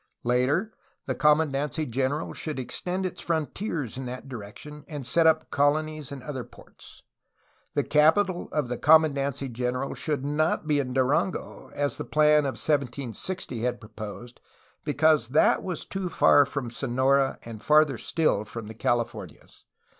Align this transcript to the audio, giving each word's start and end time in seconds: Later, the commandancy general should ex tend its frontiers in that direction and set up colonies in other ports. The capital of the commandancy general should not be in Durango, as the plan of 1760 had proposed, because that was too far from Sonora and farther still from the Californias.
Later, 0.23 0.73
the 1.05 1.13
commandancy 1.13 1.87
general 1.87 2.33
should 2.33 2.59
ex 2.59 2.81
tend 2.81 3.05
its 3.05 3.21
frontiers 3.21 3.99
in 3.99 4.07
that 4.07 4.27
direction 4.27 4.83
and 4.87 5.05
set 5.05 5.27
up 5.27 5.51
colonies 5.51 6.11
in 6.11 6.23
other 6.23 6.43
ports. 6.43 7.03
The 7.75 7.83
capital 7.83 8.49
of 8.51 8.67
the 8.67 8.79
commandancy 8.79 9.47
general 9.51 9.93
should 9.93 10.25
not 10.25 10.65
be 10.65 10.79
in 10.79 10.91
Durango, 10.93 11.69
as 11.75 11.97
the 11.97 12.03
plan 12.03 12.45
of 12.45 12.53
1760 12.57 13.61
had 13.61 13.79
proposed, 13.79 14.41
because 14.83 15.27
that 15.27 15.61
was 15.61 15.85
too 15.85 16.09
far 16.09 16.47
from 16.47 16.71
Sonora 16.71 17.37
and 17.43 17.61
farther 17.61 17.99
still 17.99 18.43
from 18.43 18.65
the 18.65 18.73
Californias. 18.73 19.65